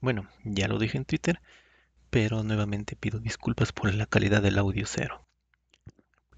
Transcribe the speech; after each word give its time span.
Bueno, 0.00 0.28
ya 0.44 0.68
lo 0.68 0.78
dije 0.78 0.96
en 0.96 1.04
Twitter, 1.04 1.40
pero 2.10 2.42
nuevamente 2.44 2.94
pido 2.96 3.18
disculpas 3.18 3.72
por 3.72 3.92
la 3.92 4.06
calidad 4.06 4.42
del 4.42 4.58
audio 4.58 4.86
cero. 4.86 5.24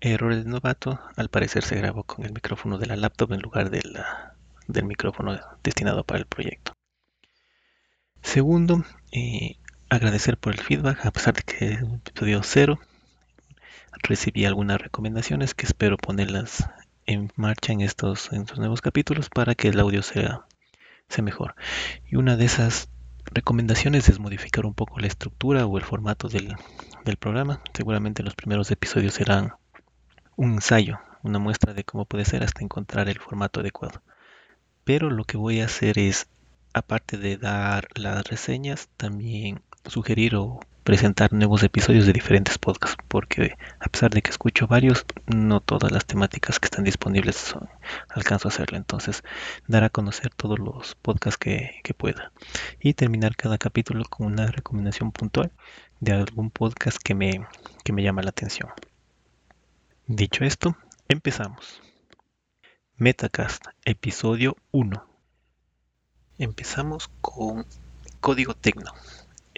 Error 0.01 0.35
de 0.35 0.45
novato, 0.45 0.99
al 1.17 1.29
parecer 1.29 1.63
se 1.63 1.77
grabó 1.77 2.05
con 2.05 2.25
el 2.25 2.33
micrófono 2.33 2.79
de 2.79 2.87
la 2.87 2.97
laptop 2.97 3.33
en 3.33 3.41
lugar 3.41 3.71
del 3.71 4.85
micrófono 4.85 5.39
destinado 5.63 6.05
para 6.05 6.21
el 6.21 6.27
proyecto. 6.27 6.73
Segundo, 8.23 8.85
eh, 9.13 9.57
agradecer 9.91 10.39
por 10.39 10.55
el 10.55 10.61
feedback, 10.61 11.05
a 11.05 11.11
pesar 11.11 11.35
de 11.35 11.43
que 11.43 11.73
es 11.73 11.83
un 11.83 11.97
episodio 11.97 12.43
cero, 12.43 12.79
recibí 14.03 14.47
algunas 14.47 14.81
recomendaciones 14.81 15.55
que 15.55 15.67
espero 15.67 15.99
ponerlas 15.99 16.71
en 17.05 17.31
marcha 17.37 17.73
en 17.75 17.83
estos, 17.83 18.33
en 18.33 18.47
nuevos 18.57 18.81
capítulos 18.81 19.29
para 19.29 19.55
que 19.55 19.69
el 19.69 19.81
audio 19.81 20.03
sea, 20.03 20.47
sea 21.09 21.23
mejor. 21.23 21.57
Y 22.07 22.17
una 22.17 22.37
de 22.37 22.47
esas 22.47 22.89
recomendaciones 23.27 24.09
es 24.09 24.19
modificar 24.19 24.67
un 24.67 24.75
poco 24.75 25.01
la 25.01 25.07
estructura 25.07 25.67
o 25.67 25.79
el 25.79 25.85
formato 25.85 26.29
del, 26.29 26.57
del 27.05 27.17
programa. 27.17 27.63
Seguramente 27.75 28.23
los 28.23 28.35
primeros 28.35 28.71
episodios 28.71 29.15
serán 29.15 29.55
un 30.37 30.55
ensayo, 30.55 30.99
una 31.23 31.39
muestra 31.39 31.75
de 31.75 31.85
cómo 31.85 32.05
puede 32.05 32.25
ser 32.25 32.43
hasta 32.43 32.63
encontrar 32.63 33.09
el 33.09 33.19
formato 33.19 33.61
adecuado. 33.61 34.03
Pero 34.85 35.11
lo 35.11 35.25
que 35.25 35.37
voy 35.37 35.61
a 35.61 35.67
hacer 35.67 35.99
es, 35.99 36.29
aparte 36.73 37.17
de 37.17 37.37
dar 37.37 37.89
las 37.95 38.27
reseñas, 38.27 38.89
también 38.97 39.63
sugerir 39.87 40.37
o 40.37 40.61
presentar 40.85 41.33
nuevos 41.33 41.63
episodios 41.63 42.07
de 42.07 42.13
diferentes 42.13 42.59
podcasts, 42.59 42.97
porque 43.09 43.57
a 43.79 43.89
pesar 43.89 44.11
de 44.11 44.23
que 44.23 44.31
escucho 44.31 44.67
varios, 44.67 45.05
no 45.27 45.61
todas 45.61 45.93
las 45.93 46.07
temáticas 46.07 46.59
que 46.59 46.67
están 46.67 46.85
disponibles 46.85 47.37
son, 47.37 47.69
alcanzo 48.09 48.49
a 48.49 48.51
hacerlo. 48.51 48.77
Entonces, 48.77 49.23
dar 49.67 49.85
a 49.85 49.91
conocer 49.91 50.35
todos 50.35 50.59
los 50.59 50.95
podcasts 50.97 51.39
que, 51.39 51.81
que 51.85 51.95
pueda. 51.95 52.33
Y 52.81 52.95
terminar 52.95 53.37
cada 53.37 53.59
capítulo 53.59 54.05
con 54.09 54.27
una 54.27 54.47
recomendación 54.47 55.13
puntual 55.13 55.53
de 56.01 56.13
algún 56.13 56.51
podcast 56.51 56.99
que 56.99 57.15
me, 57.15 57.47
que 57.85 57.93
me 57.93 58.03
llama 58.03 58.23
la 58.23 58.31
atención. 58.31 58.71
Dicho 60.07 60.45
esto, 60.45 60.77
empezamos. 61.09 61.83
Metacast, 62.97 63.65
episodio 63.85 64.57
1. 64.73 65.07
Empezamos 66.39 67.11
con 67.21 67.67
Código 68.21 68.55
Tecno, 68.55 68.93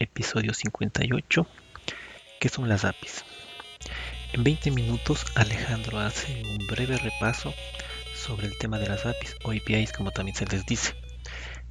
episodio 0.02 0.52
58, 0.52 1.46
que 2.40 2.48
son 2.48 2.68
las 2.68 2.84
APIs. 2.84 3.24
En 4.32 4.44
20 4.44 4.70
minutos 4.70 5.24
Alejandro 5.34 5.98
hace 5.98 6.42
un 6.42 6.66
breve 6.66 6.96
repaso 6.98 7.54
sobre 8.14 8.46
el 8.46 8.58
tema 8.58 8.78
de 8.78 8.88
las 8.88 9.06
APIs 9.06 9.36
o 9.44 9.52
APIs 9.52 9.92
como 9.92 10.10
también 10.10 10.36
se 10.36 10.46
les 10.46 10.66
dice, 10.66 10.94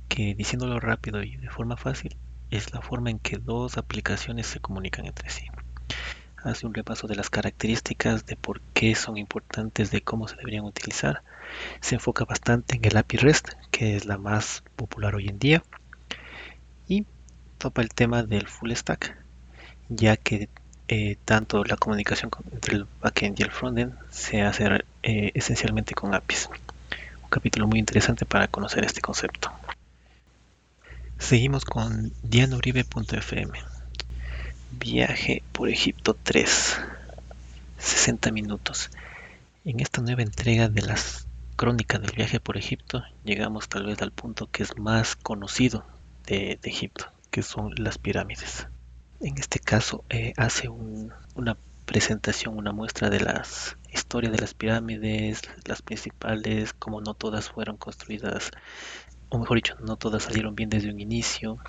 que 0.08 0.34
diciéndolo 0.36 0.80
rápido 0.80 1.24
y 1.24 1.36
de 1.38 1.50
forma 1.50 1.76
fácil 1.76 2.18
es 2.52 2.74
la 2.74 2.82
forma 2.82 3.10
en 3.10 3.20
que 3.20 3.38
dos 3.38 3.78
aplicaciones 3.78 4.48
se 4.48 4.60
comunican 4.60 5.06
entre 5.06 5.30
sí. 5.30 5.48
Hace 6.44 6.66
un 6.66 6.74
repaso 6.74 7.08
de 7.08 7.16
las 7.16 7.30
características, 7.30 8.26
de 8.26 8.36
por 8.36 8.62
qué 8.74 8.96
son 8.96 9.18
importantes, 9.18 9.92
de 9.92 10.02
cómo 10.02 10.28
se 10.28 10.36
deberían 10.38 10.66
utilizar. 10.66 11.22
Se 11.82 11.96
enfoca 11.96 12.26
bastante 12.26 12.78
en 12.78 12.86
el 12.86 12.98
API 12.98 13.18
REST, 13.18 13.50
que 13.70 13.96
es 13.96 14.06
la 14.06 14.18
más 14.18 14.64
popular 14.76 15.16
hoy 15.16 15.28
en 15.28 15.38
día. 15.38 15.64
Topa 17.62 17.84
el 17.84 17.90
tema 17.90 18.24
del 18.24 18.48
full 18.48 18.72
stack, 18.72 19.16
ya 19.88 20.18
que 20.18 20.50
eh, 20.88 21.16
tanto 21.26 21.64
la 21.64 21.78
comunicación 21.78 22.32
entre 22.52 22.78
el 22.78 22.88
backend 23.00 23.40
y 23.40 23.44
el 23.44 23.52
frontend 23.52 23.94
se 24.10 24.42
hace 24.42 24.84
eh, 25.04 25.32
esencialmente 25.36 25.94
con 25.94 26.16
APIs. 26.16 26.50
Un 27.22 27.30
capítulo 27.30 27.68
muy 27.68 27.78
interesante 27.78 28.26
para 28.26 28.48
conocer 28.48 28.84
este 28.84 29.00
concepto. 29.00 29.52
Seguimos 31.20 31.64
con 31.64 32.12
dianauribe.fm. 32.24 33.60
Viaje 34.72 35.44
por 35.52 35.70
Egipto 35.70 36.18
3. 36.24 36.80
60 37.78 38.32
minutos. 38.32 38.90
En 39.66 39.82
esta 39.82 40.02
nueva 40.02 40.24
entrega 40.24 40.68
de 40.68 40.82
las 40.82 41.28
crónicas 41.58 42.02
del 42.02 42.16
viaje 42.16 42.40
por 42.40 42.58
Egipto, 42.58 43.04
llegamos 43.24 43.70
tal 43.70 43.86
vez 43.86 44.02
al 44.02 44.12
punto 44.12 44.50
que 44.50 44.64
es 44.64 44.76
más 44.80 45.16
conocido 45.16 45.86
de 46.26 46.58
Egipto, 46.64 47.11
que 47.32 47.42
son 47.42 47.74
las 47.78 47.98
pirámides. 47.98 48.68
En 49.20 49.38
este 49.38 49.60
caso, 49.60 50.04
eh, 50.10 50.34
hace 50.38 50.70
un- 50.70 51.14
una 51.36 51.58
presentación, 51.86 52.58
una 52.58 52.72
muestra 52.74 53.10
de 53.10 53.20
las 53.22 53.78
historias 53.92 54.34
de 54.34 54.40
las 54.40 54.54
pirámides, 54.54 55.42
las 55.66 55.82
principales, 55.82 56.74
como 56.74 57.02
no 57.02 57.14
todas 57.14 57.50
fueron 57.50 57.78
construidas, 57.78 58.52
o 59.30 59.40
mejor 59.40 59.58
dicho, 59.58 59.76
no 59.80 59.96
todas 59.98 60.24
salieron 60.24 60.56
bien 60.56 60.70
desde 60.70 60.90
un 60.92 61.00
inicio. 61.00 61.60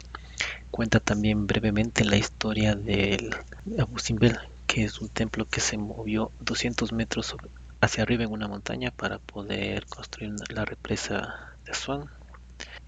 Cuenta 0.71 1.01
también 1.01 1.47
brevemente 1.47 2.05
la 2.05 2.17
historia 2.17 2.75
del 2.75 3.31
Abu 3.79 3.99
Simbel, 3.99 4.39
que 4.67 4.85
es 4.85 5.01
un 5.01 5.09
templo 5.09 5.47
que 5.47 5.61
se 5.61 5.79
movió 5.79 6.33
200 6.41 6.93
metros 6.93 7.27
sobre- 7.27 7.51
hacia 7.81 8.03
arriba 8.03 8.25
en 8.25 8.33
una 8.33 8.49
montaña 8.49 8.91
para 8.91 9.19
poder 9.19 9.87
construir 9.87 10.35
la 10.51 10.65
represa 10.65 11.35
de 11.65 11.73
Asuán. 11.73 12.11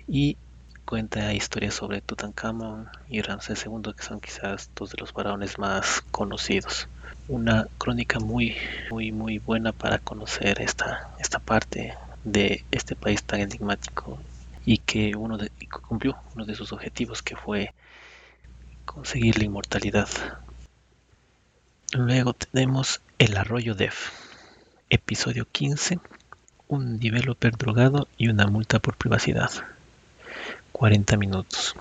Y 0.06 0.36
cuenta 0.84 1.32
historias 1.32 1.74
sobre 1.74 2.00
Tutankamón 2.00 2.88
y 3.08 3.22
Ramsés 3.22 3.64
II, 3.66 3.92
que 3.96 4.02
son 4.02 4.20
quizás 4.20 4.70
dos 4.76 4.90
de 4.90 4.98
los 4.98 5.12
faraones 5.12 5.58
más 5.58 6.02
conocidos. 6.10 6.88
Una 7.26 7.66
crónica 7.78 8.20
muy, 8.20 8.56
muy, 8.90 9.10
muy 9.12 9.38
buena 9.38 9.72
para 9.72 9.98
conocer 9.98 10.60
esta, 10.60 11.10
esta 11.18 11.38
parte 11.38 11.94
de 12.22 12.64
este 12.70 12.96
país 12.96 13.22
tan 13.22 13.40
enigmático 13.40 14.18
y 14.64 14.78
que 14.78 15.14
uno 15.16 15.36
de, 15.38 15.50
cumplió 15.86 16.16
uno 16.34 16.44
de 16.44 16.54
sus 16.54 16.72
objetivos, 16.72 17.22
que 17.22 17.36
fue 17.36 17.74
conseguir 18.84 19.38
la 19.38 19.44
inmortalidad. 19.44 20.08
Luego 21.92 22.34
tenemos 22.34 23.00
El 23.18 23.36
Arroyo 23.36 23.74
Dev, 23.74 23.94
episodio 24.90 25.46
15, 25.50 25.98
un 26.68 26.98
developer 26.98 27.56
drogado 27.56 28.08
y 28.16 28.28
una 28.28 28.46
multa 28.46 28.80
por 28.80 28.96
privacidad. 28.96 29.50
40 30.72 31.16
minutos. 31.16 31.74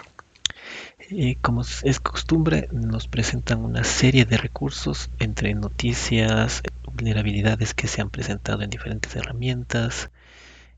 Eh, 1.09 1.35
como 1.41 1.61
es 1.61 1.99
costumbre, 1.99 2.69
nos 2.71 3.07
presentan 3.07 3.63
una 3.63 3.83
serie 3.83 4.25
de 4.25 4.37
recursos 4.37 5.09
entre 5.19 5.53
noticias, 5.53 6.63
vulnerabilidades 6.85 7.73
que 7.73 7.87
se 7.87 8.01
han 8.01 8.09
presentado 8.09 8.61
en 8.61 8.69
diferentes 8.69 9.15
herramientas, 9.15 10.09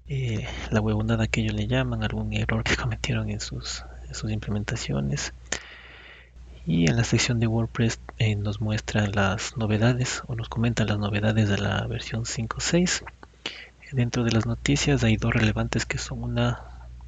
eh, 0.07 0.47
la 0.71 0.81
huevonada 0.81 1.27
que 1.27 1.41
ellos 1.41 1.53
le 1.53 1.67
llaman, 1.67 2.03
algún 2.03 2.33
error 2.33 2.63
que 2.63 2.75
cometieron 2.81 3.29
en 3.29 3.39
sus, 3.39 3.83
en 4.07 4.13
sus 4.13 4.31
implementaciones. 4.31 5.33
Y 6.67 6.89
en 6.89 6.97
la 6.97 7.03
sección 7.03 7.39
de 7.39 7.47
WordPress 7.47 7.99
eh, 8.17 8.35
nos 8.35 8.59
muestran 8.59 9.11
las 9.11 9.55
novedades 9.55 10.23
o 10.27 10.35
nos 10.35 10.49
comentan 10.49 10.87
las 10.87 10.97
novedades 10.97 11.47
de 11.47 11.59
la 11.59 11.85
versión 11.85 12.23
5.6. 12.23 13.03
Dentro 13.91 14.23
de 14.23 14.31
las 14.31 14.47
noticias 14.47 15.03
hay 15.03 15.15
dos 15.15 15.31
relevantes 15.33 15.85
que 15.85 15.99
son 15.99 16.23
una, 16.23 16.63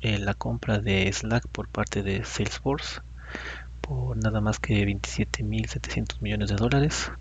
eh, 0.07 0.19
la 0.19 0.33
compra 0.33 0.79
de 0.79 1.11
Slack 1.11 1.47
por 1.49 1.67
parte 1.67 2.01
de 2.01 2.23
Salesforce 2.23 3.01
por 3.81 4.15
nada 4.15 4.39
más 4.39 4.57
que 4.57 4.85
27.700 4.85 6.21
millones 6.21 6.49
de 6.49 6.55
dólares. 6.55 7.11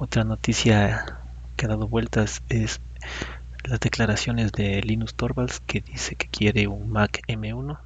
Otra 0.00 0.24
noticia 0.24 1.04
que 1.56 1.66
ha 1.66 1.68
dado 1.68 1.86
vueltas 1.86 2.42
es 2.48 2.80
las 3.62 3.78
declaraciones 3.78 4.50
de 4.50 4.82
Linus 4.82 5.14
Torvalds 5.14 5.60
que 5.60 5.82
dice 5.82 6.16
que 6.16 6.26
quiere 6.26 6.66
un 6.66 6.90
Mac 6.90 7.22
M1, 7.28 7.78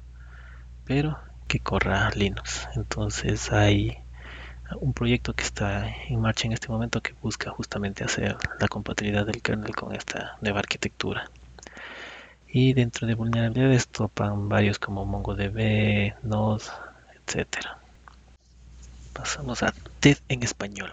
pero 0.85 1.19
que 1.47 1.59
corra 1.59 2.09
Linux. 2.15 2.67
Entonces 2.75 3.51
hay 3.51 3.99
un 4.79 4.93
proyecto 4.93 5.33
que 5.33 5.43
está 5.43 5.87
en 6.07 6.19
marcha 6.19 6.47
en 6.47 6.53
este 6.53 6.69
momento 6.69 7.01
que 7.01 7.13
busca 7.21 7.51
justamente 7.51 8.03
hacer 8.03 8.37
la 8.59 8.67
compatibilidad 8.67 9.27
del 9.27 9.43
kernel 9.43 9.75
con 9.75 9.95
esta 9.95 10.35
nueva 10.41 10.61
arquitectura. 10.61 11.29
Y 12.51 12.73
dentro 12.73 13.05
de 13.05 13.13
vulnerabilidades 13.13 13.87
topan 13.87 14.49
varios 14.49 14.79
como 14.79 15.05
MongoDB, 15.05 16.15
Node, 16.23 16.63
etcétera. 17.27 17.77
Pasamos 19.13 19.61
a 19.61 19.71
TED 19.99 20.17
en 20.29 20.41
español. 20.41 20.91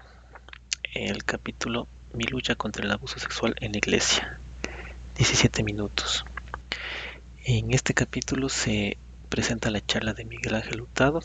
El 0.92 1.24
capítulo 1.24 1.88
Mi 2.12 2.24
lucha 2.24 2.56
contra 2.56 2.84
el 2.84 2.92
abuso 2.92 3.18
sexual 3.18 3.54
en 3.60 3.72
la 3.72 3.78
iglesia. 3.78 4.38
17 5.16 5.62
minutos. 5.62 6.26
En 7.44 7.72
este 7.72 7.94
capítulo 7.94 8.50
se 8.50 8.98
presenta 9.30 9.70
la 9.70 9.84
charla 9.84 10.12
de 10.12 10.26
Miguel 10.26 10.56
Ángel 10.56 10.82
Hurtado, 10.82 11.22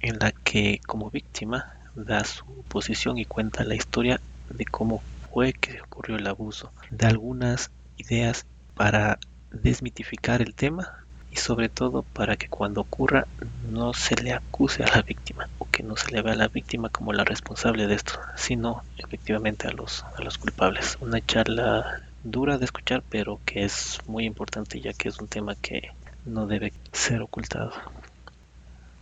en 0.00 0.18
la 0.18 0.32
que 0.32 0.80
como 0.84 1.10
víctima 1.10 1.74
da 1.94 2.24
su 2.24 2.44
posición 2.68 3.18
y 3.18 3.24
cuenta 3.24 3.62
la 3.62 3.76
historia 3.76 4.20
de 4.48 4.64
cómo 4.64 5.00
fue 5.32 5.52
que 5.52 5.80
ocurrió 5.80 6.16
el 6.16 6.26
abuso, 6.26 6.72
da 6.90 7.06
algunas 7.06 7.70
ideas 7.98 8.46
para 8.74 9.20
desmitificar 9.50 10.42
el 10.42 10.54
tema 10.54 10.92
y 11.30 11.36
sobre 11.36 11.68
todo 11.68 12.02
para 12.02 12.36
que 12.36 12.48
cuando 12.48 12.80
ocurra 12.80 13.26
no 13.70 13.94
se 13.94 14.16
le 14.16 14.32
acuse 14.32 14.82
a 14.82 14.96
la 14.96 15.02
víctima 15.02 15.48
o 15.58 15.68
que 15.70 15.82
no 15.82 15.96
se 15.96 16.10
le 16.10 16.22
vea 16.22 16.32
a 16.32 16.36
la 16.36 16.48
víctima 16.48 16.88
como 16.88 17.12
la 17.12 17.24
responsable 17.24 17.86
de 17.86 17.94
esto, 17.94 18.14
sino 18.36 18.82
efectivamente 18.98 19.68
a 19.68 19.72
los, 19.72 20.04
a 20.16 20.22
los 20.22 20.38
culpables. 20.38 20.98
Una 21.00 21.24
charla 21.24 22.02
dura 22.24 22.58
de 22.58 22.64
escuchar, 22.64 23.02
pero 23.08 23.40
que 23.44 23.64
es 23.64 23.98
muy 24.06 24.24
importante 24.24 24.80
ya 24.80 24.92
que 24.92 25.08
es 25.08 25.18
un 25.20 25.28
tema 25.28 25.54
que 25.54 25.90
no 26.24 26.46
debe 26.46 26.72
ser 26.92 27.22
ocultado. 27.22 27.72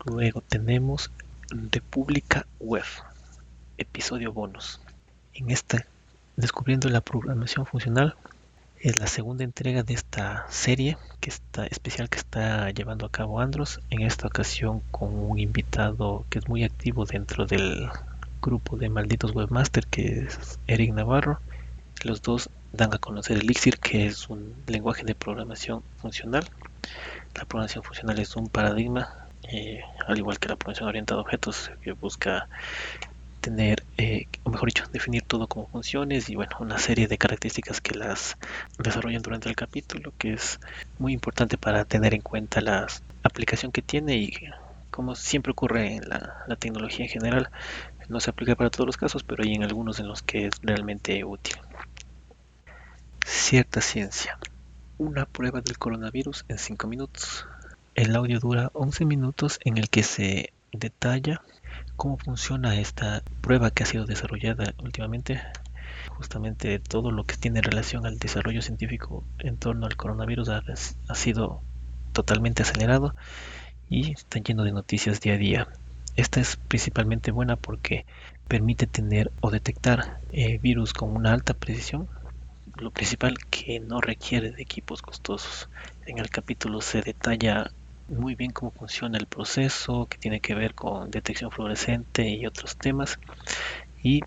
Luego 0.05 0.43
tenemos 0.43 1.11
República 1.51 2.47
Web, 2.61 2.85
episodio 3.79 4.33
bonus. 4.33 4.81
En 5.35 5.51
esta, 5.51 5.87
descubriendo 6.37 6.89
la 6.89 7.01
programación 7.01 7.67
funcional, 7.67 8.15
es 8.81 8.99
la 8.99 9.07
segunda 9.07 9.45
entrega 9.45 9.83
de 9.83 9.95
esta 9.95 10.47
serie 10.51 10.97
que 11.21 11.31
está 11.31 11.67
especial 11.67 12.09
que 12.09 12.19
está 12.19 12.71
llevando 12.71 13.07
a 13.07 13.11
cabo 13.11 13.41
Andros. 13.41 13.81
En 13.91 14.03
esta 14.03 14.29
ocasión 14.29 14.81
con 14.91 15.15
un 15.15 15.39
invitado 15.39 16.25
que 16.31 16.39
es 16.39 16.49
muy 16.49 16.63
activo 16.65 17.05
dentro 17.05 17.47
del 17.47 17.89
grupo 18.41 18.77
de 18.77 18.89
malditos 18.89 19.35
webmaster 19.35 19.87
que 19.87 20.27
es 20.27 20.59
Eric 20.67 20.93
Navarro. 20.93 21.41
Los 22.05 22.23
dos 22.23 22.51
dan 22.73 22.95
a 22.95 22.99
conocer 22.99 23.39
Elixir, 23.39 23.79
que 23.79 24.07
es 24.07 24.29
un 24.29 24.55
lenguaje 24.67 25.05
de 25.05 25.17
programación 25.17 25.83
funcional. 25.97 26.49
La 27.35 27.45
programación 27.45 27.83
funcional 27.83 28.19
es 28.21 28.37
un 28.37 28.49
paradigma, 28.49 29.27
eh, 29.51 29.81
al 30.07 30.19
igual 30.19 30.39
que 30.39 30.49
la 30.49 30.57
programación 30.57 30.89
orientada 30.89 31.21
a 31.21 31.23
objetos, 31.23 31.73
que 31.83 31.93
busca 31.93 32.49
tener, 33.49 33.83
eh, 33.97 34.27
o 34.43 34.51
mejor 34.51 34.69
dicho, 34.69 34.85
definir 34.93 35.23
todo 35.23 35.47
como 35.47 35.67
funciones 35.69 36.29
y 36.29 36.37
bueno, 36.37 36.55
una 36.61 36.77
serie 36.77 37.09
de 37.09 37.17
características 37.17 37.81
que 37.81 37.95
las 37.97 38.37
desarrollan 38.79 39.23
durante 39.23 39.49
el 39.49 39.57
capítulo, 39.57 40.13
que 40.19 40.35
es 40.35 40.61
muy 40.99 41.15
importante 41.15 41.57
para 41.57 41.87
tener 41.87 42.13
en 42.13 42.21
cuenta 42.21 42.61
la 42.61 42.87
aplicación 43.23 43.73
que 43.73 43.81
tiene 43.81 44.17
y 44.17 44.35
como 44.91 45.15
siempre 45.15 45.53
ocurre 45.53 45.95
en 45.95 46.07
la, 46.11 46.45
la 46.47 46.57
tecnología 46.57 47.07
en 47.07 47.11
general, 47.11 47.51
no 48.11 48.21
se 48.21 48.29
aplica 48.29 48.55
para 48.55 48.69
todos 48.69 48.87
los 48.87 48.99
casos, 48.99 49.23
pero 49.23 49.43
hay 49.43 49.55
en 49.55 49.65
algunos 49.65 49.99
en 49.99 50.09
los 50.09 50.23
que 50.23 50.47
es 50.47 50.55
realmente 50.63 51.25
útil. 51.25 51.57
Cierta 53.25 53.81
ciencia. 53.81 54.39
Una 54.99 55.25
prueba 55.25 55.63
del 55.63 55.79
coronavirus 55.79 56.45
en 56.49 56.59
5 56.59 56.87
minutos. 56.87 57.47
El 57.95 58.15
audio 58.15 58.41
dura 58.41 58.71
11 58.75 59.07
minutos 59.07 59.59
en 59.65 59.79
el 59.79 59.89
que 59.89 60.03
se 60.03 60.53
detalla 60.73 61.41
cómo 61.99 62.17
funciona 62.17 62.79
esta 62.79 63.23
prueba 63.43 63.73
que 63.73 63.83
ha 63.83 63.87
sido 63.87 64.07
desarrollada 64.07 64.73
últimamente. 64.83 65.43
Justamente 66.17 66.79
todo 66.79 67.11
lo 67.11 67.25
que 67.25 67.37
tiene 67.37 67.61
relación 67.61 68.07
al 68.07 68.19
desarrollo 68.19 68.63
científico 68.63 69.25
en 69.41 69.59
torno 69.59 69.85
al 69.85 69.97
coronavirus 69.97 70.49
ha, 70.49 70.63
ha 71.09 71.15
sido 71.15 71.61
totalmente 72.13 72.63
acelerado 72.63 73.15
y 73.91 74.13
está 74.13 74.39
lleno 74.39 74.63
de 74.63 74.73
noticias 74.73 75.21
día 75.21 75.35
a 75.35 75.39
día. 75.39 75.69
Esta 76.17 76.41
es 76.41 76.57
principalmente 76.57 77.33
buena 77.33 77.57
porque 77.57 78.07
permite 78.47 78.87
tener 78.87 79.33
o 79.41 79.51
detectar 79.51 80.21
eh, 80.33 80.59
virus 80.59 80.93
con 80.93 81.15
una 81.15 81.33
alta 81.33 81.53
precisión. 81.53 82.09
Lo 82.77 82.93
principal 82.93 83.37
que 83.51 83.81
no 83.81 84.01
requiere 84.01 84.53
de 84.53 84.63
equipos 84.63 85.03
costosos. 85.03 85.69
En 86.07 86.19
el 86.19 86.31
capítulo 86.31 86.81
se 86.81 87.03
detalla 87.03 87.73
muy 88.09 88.35
bien 88.35 88.51
cómo 88.51 88.71
funciona 88.71 89.19
el 89.19 89.27
proceso, 89.27 90.07
que 90.07 90.19
tiene 90.19 90.41
que 90.41 90.55
ver 90.55 90.75
con 90.75 91.11
detección 91.11 91.51
fluorescente 91.51 92.29
y 92.29 92.47
otros 92.47 92.77
temas, 92.77 93.19
y 94.03 94.21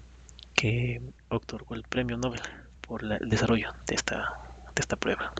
que 0.54 1.02
otorgó 1.30 1.76
el 1.76 1.84
premio 1.84 2.18
Nobel 2.18 2.42
por 2.82 3.04
el 3.04 3.30
desarrollo 3.30 3.74
de 3.88 3.96
esta, 3.96 4.34
de 4.76 4.80
esta 4.80 4.96
prueba. 4.96 5.34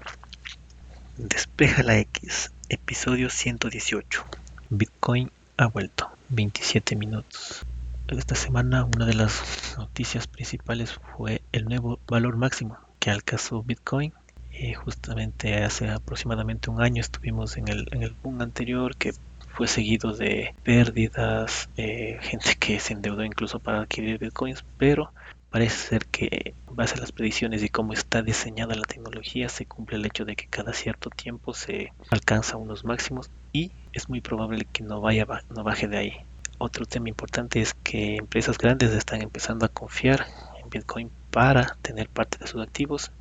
Despeja 1.18 1.84
la 1.84 1.98
X, 2.00 2.52
episodio 2.70 3.30
118. 3.30 4.26
Bitcoin 4.70 5.32
ha 5.58 5.68
vuelto, 5.68 6.10
27 6.30 6.96
minutos. 6.96 7.66
Esta 8.08 8.36
semana 8.36 8.84
una 8.84 9.06
de 9.06 9.14
las 9.14 9.76
noticias 9.78 10.28
principales 10.28 11.00
fue 11.16 11.42
el 11.52 11.66
nuevo 11.66 12.00
valor 12.08 12.36
máximo 12.38 12.78
que 13.00 13.10
alcanzó 13.10 13.64
Bitcoin 13.64 14.14
eh, 14.64 14.76
justamente 14.76 15.64
hace 15.64 15.90
aproximadamente 15.90 16.70
un 16.70 16.84
año 16.84 17.02
estuvimos 17.02 17.58
en 17.58 17.68
el, 17.68 17.88
en 17.94 18.04
el 18.04 18.16
boom 18.22 18.44
anterior 18.44 18.96
que 18.96 19.12
fue 19.56 19.68
seguido 19.68 20.14
de 20.14 20.54
pérdidas, 20.62 21.68
eh, 21.78 22.20
gente 22.22 22.56
que 22.60 22.80
se 22.80 22.94
endeudó 22.94 23.24
incluso 23.24 23.58
para 23.58 23.82
adquirir 23.82 24.20
bitcoins, 24.20 24.64
pero 24.78 25.12
parece 25.50 25.76
ser 25.76 26.06
que 26.06 26.54
base 26.68 26.94
a 26.94 27.00
las 27.00 27.12
predicciones 27.12 27.64
y 27.64 27.70
cómo 27.70 27.94
está 27.94 28.22
diseñada 28.22 28.76
la 28.76 28.84
tecnología 28.84 29.50
se 29.50 29.66
cumple 29.66 29.98
el 29.98 30.06
hecho 30.06 30.26
de 30.26 30.36
que 30.36 30.46
cada 30.46 30.74
cierto 30.74 31.10
tiempo 31.10 31.56
se 31.56 31.92
alcanza 32.12 32.58
unos 32.58 32.86
máximos 32.86 33.32
y 33.52 33.72
es 33.94 34.10
muy 34.10 34.22
probable 34.22 34.68
que 34.72 34.84
no 34.84 35.02
vaya 35.02 35.26
no 35.50 35.64
baje 35.64 35.88
de 35.88 35.98
ahí. 35.98 36.14
Otro 36.60 36.86
tema 36.86 37.10
importante 37.10 37.62
es 37.62 37.74
que 37.74 38.18
empresas 38.18 38.60
grandes 38.60 38.92
están 38.92 39.24
empezando 39.24 39.66
a 39.66 39.70
confiar 39.70 40.28
en 40.62 40.70
Bitcoin 40.70 41.10
para 41.32 41.78
tener 41.82 42.10
parte 42.10 42.38
de 42.38 42.46
sus 42.46 42.62
activos 42.62 43.12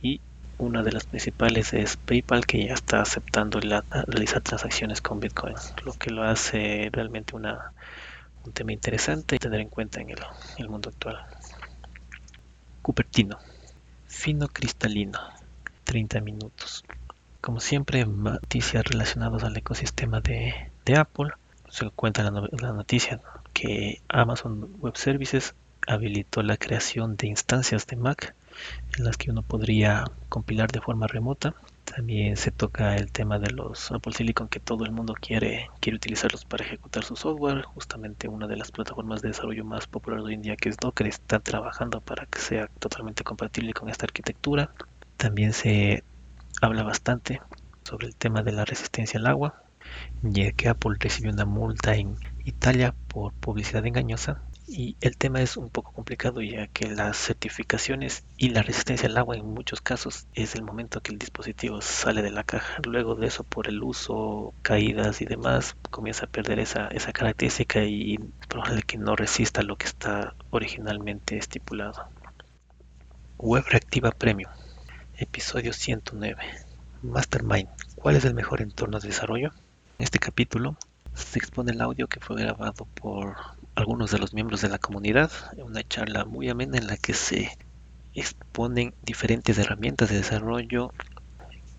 y 0.00 0.20
una 0.58 0.82
de 0.82 0.92
las 0.92 1.04
principales 1.04 1.72
es 1.72 1.96
PayPal 1.96 2.46
que 2.46 2.66
ya 2.66 2.74
está 2.74 3.00
aceptando 3.00 3.60
la, 3.60 3.84
realizar 4.06 4.42
transacciones 4.42 5.00
con 5.00 5.20
Bitcoin, 5.20 5.54
lo 5.84 5.92
que 5.92 6.10
lo 6.10 6.22
hace 6.22 6.88
realmente 6.92 7.36
una, 7.36 7.72
un 8.44 8.52
tema 8.52 8.72
interesante 8.72 9.36
y 9.36 9.38
tener 9.38 9.60
en 9.60 9.68
cuenta 9.68 10.00
en 10.00 10.10
el, 10.10 10.68
mundo 10.68 10.90
actual. 10.90 11.24
Cupertino, 12.82 13.38
fino 14.06 14.48
cristalino, 14.48 15.18
30 15.84 16.20
minutos. 16.20 16.84
Como 17.40 17.60
siempre, 17.60 18.04
noticias 18.06 18.84
relacionadas 18.84 19.44
al 19.44 19.56
ecosistema 19.56 20.20
de, 20.20 20.70
Apple. 20.96 21.30
Se 21.68 21.90
cuenta 21.90 22.22
la 22.22 22.72
noticia 22.72 23.20
que 23.52 24.00
Amazon 24.08 24.76
Web 24.80 24.96
Services 24.96 25.54
habilitó 25.86 26.42
la 26.42 26.56
creación 26.56 27.16
de 27.16 27.26
instancias 27.26 27.86
de 27.86 27.96
Mac 27.96 28.34
en 28.96 29.04
las 29.04 29.16
que 29.16 29.30
uno 29.30 29.42
podría 29.42 30.04
compilar 30.28 30.70
de 30.70 30.80
forma 30.80 31.06
remota. 31.06 31.54
También 31.84 32.36
se 32.36 32.50
toca 32.50 32.96
el 32.96 33.12
tema 33.12 33.38
de 33.38 33.50
los 33.50 33.92
Apple 33.92 34.12
Silicon 34.14 34.48
que 34.48 34.60
todo 34.60 34.84
el 34.84 34.92
mundo 34.92 35.14
quiere, 35.20 35.70
quiere 35.80 35.96
utilizarlos 35.96 36.44
para 36.44 36.64
ejecutar 36.64 37.04
su 37.04 37.14
software. 37.14 37.62
Justamente 37.62 38.28
una 38.28 38.46
de 38.46 38.56
las 38.56 38.72
plataformas 38.72 39.22
de 39.22 39.28
desarrollo 39.28 39.64
más 39.64 39.86
populares 39.86 40.24
hoy 40.24 40.34
en 40.34 40.42
día 40.42 40.56
que 40.56 40.70
es 40.70 40.76
Docker 40.76 41.06
está 41.06 41.40
trabajando 41.40 42.00
para 42.00 42.26
que 42.26 42.38
sea 42.38 42.68
totalmente 42.78 43.22
compatible 43.22 43.74
con 43.74 43.90
esta 43.90 44.06
arquitectura. 44.06 44.70
También 45.16 45.52
se 45.52 46.02
habla 46.60 46.82
bastante 46.82 47.40
sobre 47.84 48.06
el 48.06 48.16
tema 48.16 48.42
de 48.42 48.52
la 48.52 48.64
resistencia 48.64 49.20
al 49.20 49.26
agua, 49.26 49.62
ya 50.22 50.52
que 50.52 50.68
Apple 50.68 50.96
recibió 50.98 51.32
una 51.32 51.44
multa 51.44 51.94
en 51.94 52.16
Italia 52.44 52.94
por 53.08 53.32
publicidad 53.34 53.86
engañosa 53.86 54.40
y 54.66 54.96
el 55.00 55.16
tema 55.16 55.42
es 55.42 55.56
un 55.56 55.68
poco 55.68 55.92
complicado 55.92 56.40
ya 56.40 56.66
que 56.68 56.86
las 56.86 57.18
certificaciones 57.18 58.24
y 58.38 58.48
la 58.48 58.62
resistencia 58.62 59.08
al 59.08 59.16
agua 59.18 59.36
en 59.36 59.46
muchos 59.46 59.80
casos 59.80 60.26
es 60.32 60.54
el 60.54 60.62
momento 60.62 61.02
que 61.02 61.12
el 61.12 61.18
dispositivo 61.18 61.82
sale 61.82 62.22
de 62.22 62.30
la 62.30 62.44
caja. 62.44 62.80
Luego 62.84 63.14
de 63.14 63.26
eso 63.26 63.44
por 63.44 63.68
el 63.68 63.82
uso, 63.82 64.54
caídas 64.62 65.20
y 65.20 65.26
demás, 65.26 65.76
comienza 65.90 66.24
a 66.26 66.30
perder 66.30 66.60
esa, 66.60 66.88
esa 66.88 67.12
característica 67.12 67.84
y 67.84 68.18
probable 68.48 68.82
que 68.82 68.96
no 68.96 69.16
resista 69.16 69.62
lo 69.62 69.76
que 69.76 69.86
está 69.86 70.34
originalmente 70.50 71.36
estipulado. 71.36 72.08
Web 73.36 73.64
Reactiva 73.68 74.12
Premium, 74.12 74.50
episodio 75.18 75.72
109. 75.74 76.42
Mastermind, 77.02 77.68
¿cuál 77.96 78.16
es 78.16 78.24
el 78.24 78.32
mejor 78.32 78.62
entorno 78.62 78.98
de 78.98 79.08
desarrollo? 79.08 79.52
En 79.98 80.04
este 80.04 80.18
capítulo 80.18 80.76
se 81.12 81.38
expone 81.38 81.72
el 81.72 81.80
audio 81.82 82.08
que 82.08 82.20
fue 82.20 82.40
grabado 82.40 82.86
por 82.94 83.36
algunos 83.74 84.10
de 84.10 84.18
los 84.18 84.34
miembros 84.34 84.60
de 84.60 84.68
la 84.68 84.78
comunidad, 84.78 85.30
una 85.56 85.82
charla 85.82 86.24
muy 86.24 86.48
amena 86.48 86.78
en 86.78 86.86
la 86.86 86.96
que 86.96 87.12
se 87.12 87.50
exponen 88.14 88.94
diferentes 89.02 89.58
herramientas 89.58 90.10
de 90.10 90.16
desarrollo, 90.16 90.92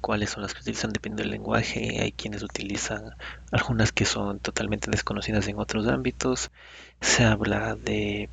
cuáles 0.01 0.29
son 0.29 0.43
las 0.43 0.53
que 0.53 0.59
utilizan 0.59 0.91
dependiendo 0.91 1.23
del 1.23 1.31
lenguaje, 1.31 2.01
hay 2.01 2.11
quienes 2.11 2.43
utilizan 2.43 3.11
algunas 3.51 3.91
que 3.91 4.05
son 4.05 4.39
totalmente 4.39 4.91
desconocidas 4.91 5.47
en 5.47 5.57
otros 5.57 5.87
ámbitos, 5.87 6.51
se 7.01 7.23
habla 7.23 7.75
de 7.75 8.29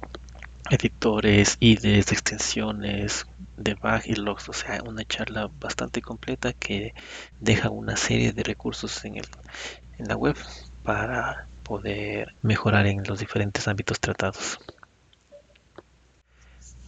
editores, 0.71 1.57
IDEs, 1.61 2.13
extensiones, 2.13 3.27
debug 3.57 4.03
y 4.05 4.15
logs, 4.15 4.49
o 4.49 4.53
sea, 4.53 4.83
una 4.85 5.05
charla 5.05 5.51
bastante 5.61 6.03
completa 6.03 6.53
que 6.53 6.95
deja 7.39 7.71
una 7.71 7.97
serie 7.97 8.33
de 8.33 8.43
recursos 8.43 9.05
en, 9.05 9.17
el, 9.17 9.27
en 9.99 10.09
la 10.09 10.17
web 10.17 10.37
para 10.83 11.49
poder 11.63 12.35
mejorar 12.43 12.87
en 12.87 13.03
los 13.05 13.19
diferentes 13.19 13.69
ámbitos 13.69 14.01
tratados. 14.01 14.59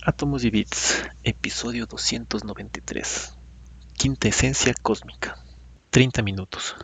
Átomos 0.04 0.44
y 0.44 0.50
bits, 0.50 1.04
episodio 1.22 1.86
293. 1.86 3.36
Quinta 3.96 4.28
esencia 4.28 4.74
cósmica. 4.82 5.38
30 5.90 6.22
minutos. 6.22 6.76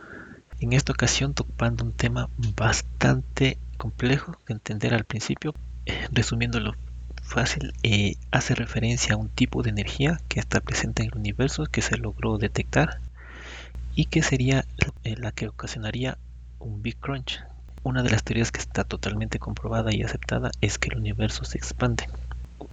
En 0.59 0.73
esta 0.73 0.93
ocasión 0.93 1.33
tocando 1.33 1.83
un 1.83 1.93
tema 1.93 2.29
bastante 2.55 3.57
complejo 3.77 4.37
de 4.47 4.53
entender 4.53 4.93
al 4.93 5.03
principio, 5.03 5.53
resumiéndolo 6.11 6.75
fácil, 7.21 7.73
eh, 7.83 8.15
hace 8.31 8.55
referencia 8.55 9.13
a 9.13 9.17
un 9.17 9.29
tipo 9.29 9.63
de 9.63 9.69
energía 9.69 10.19
que 10.27 10.39
está 10.39 10.59
presente 10.59 11.03
en 11.03 11.09
el 11.09 11.17
universo 11.17 11.65
que 11.65 11.81
se 11.81 11.97
logró 11.97 12.37
detectar 12.37 12.99
y 13.95 14.05
que 14.05 14.21
sería 14.21 14.65
eh, 15.03 15.15
la 15.17 15.31
que 15.31 15.47
ocasionaría 15.47 16.17
un 16.59 16.81
Big 16.81 16.97
Crunch, 16.97 17.39
una 17.83 18.03
de 18.03 18.09
las 18.09 18.23
teorías 18.23 18.51
que 18.51 18.59
está 18.59 18.83
totalmente 18.83 19.39
comprobada 19.39 19.93
y 19.93 20.03
aceptada 20.03 20.51
es 20.61 20.77
que 20.77 20.89
el 20.89 20.97
universo 20.97 21.45
se 21.45 21.57
expande, 21.57 22.07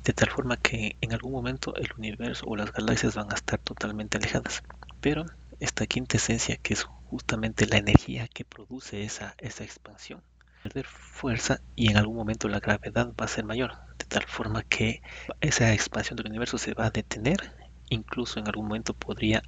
de 0.05 0.12
tal 0.12 0.31
forma 0.31 0.57
que 0.57 0.97
en 1.00 1.12
algún 1.12 1.33
momento 1.33 1.75
el 1.77 1.88
universo 1.97 2.47
o 2.47 2.57
las 2.57 2.73
galaxias 2.73 3.15
van 3.15 3.31
a 3.31 3.35
estar 3.35 3.59
totalmente 3.59 4.19
alejadas. 4.19 4.62
Pero 5.00 5.25
esta 5.61 5.87
quinta 5.87 6.17
esencia, 6.17 6.57
que 6.57 6.75
es 6.75 6.85
justamente 6.85 7.67
la 7.67 7.79
energía 7.79 8.29
que 8.29 8.45
produce 8.45 9.03
esa, 9.03 9.35
esa 9.38 9.65
expansión 9.65 10.23
perder 10.62 10.87
fuerza 10.87 11.61
y 11.75 11.91
en 11.91 11.97
algún 11.97 12.17
momento 12.17 12.49
la 12.49 12.61
gravedad 12.61 13.12
va 13.19 13.25
a 13.25 13.29
ser 13.29 13.45
mayor, 13.45 13.73
de 13.99 14.05
tal 14.07 14.25
forma 14.25 14.62
que 14.62 15.00
esa 15.41 15.73
expansión 15.73 16.17
del 16.17 16.29
universo 16.29 16.59
se 16.59 16.75
va 16.75 16.87
a 16.87 16.91
detener, 16.91 17.38
incluso 17.88 18.38
en 18.38 18.47
algún 18.49 18.67
momento 18.67 18.95
podría 18.95 19.43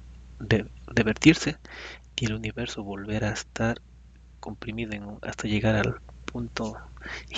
revertirse 0.87 1.57
y 2.15 2.25
el 2.25 2.33
universo 2.33 2.83
volver 2.83 3.25
a 3.25 3.31
estar 3.31 3.81
comprimido 4.41 5.19
hasta 5.21 5.47
llegar 5.47 5.75
al 5.75 6.01
punto 6.25 6.77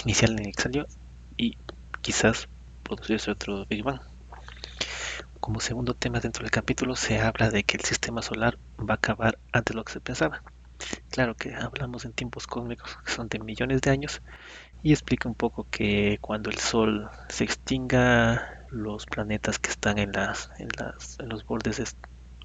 inicial 0.03 0.31
en 0.31 0.47
el 0.47 0.55
que 0.55 0.61
salió 0.61 0.87
y 1.37 1.57
quizás 2.01 2.47
producirse 2.81 3.29
otro 3.29 3.65
Big 3.67 3.83
Bang. 3.83 4.01
Como 5.39 5.59
segundo 5.59 5.93
tema 5.93 6.19
dentro 6.19 6.43
del 6.43 6.51
capítulo 6.51 6.95
se 6.95 7.21
habla 7.21 7.51
de 7.51 7.63
que 7.63 7.77
el 7.77 7.83
sistema 7.83 8.23
solar 8.23 8.57
va 8.79 8.93
a 8.93 8.97
acabar 8.97 9.37
antes 9.51 9.73
de 9.73 9.77
lo 9.77 9.83
que 9.83 9.93
se 9.93 9.99
pensaba. 9.99 10.41
Claro 11.09 11.35
que 11.35 11.53
hablamos 11.53 12.05
en 12.05 12.13
tiempos 12.13 12.47
cósmicos 12.47 12.97
que 13.05 13.11
son 13.11 13.27
de 13.27 13.39
millones 13.39 13.81
de 13.81 13.91
años 13.91 14.21
y 14.81 14.91
explica 14.91 15.29
un 15.29 15.35
poco 15.35 15.67
que 15.69 16.17
cuando 16.21 16.49
el 16.49 16.57
Sol 16.57 17.09
se 17.29 17.43
extinga, 17.43 18.65
los 18.69 19.05
planetas 19.05 19.59
que 19.59 19.69
están 19.69 19.97
en, 19.99 20.11
las, 20.11 20.49
en, 20.57 20.69
las, 20.77 21.19
en 21.19 21.29
los 21.29 21.45
bordes 21.45 21.95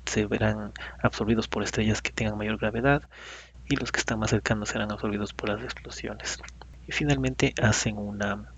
se 0.04 0.26
verán 0.26 0.72
absorbidos 1.02 1.48
por 1.48 1.62
estrellas 1.62 2.02
que 2.02 2.12
tengan 2.12 2.38
mayor 2.38 2.58
gravedad 2.58 3.02
y 3.68 3.76
los 3.76 3.92
que 3.92 4.00
están 4.00 4.18
más 4.18 4.30
cercanos 4.30 4.70
serán 4.70 4.92
absorbidos 4.92 5.32
por 5.32 5.50
las 5.50 5.62
explosiones. 5.62 6.38
Y 6.86 6.92
finalmente 6.92 7.54
hacen 7.60 7.98
una 7.98 8.50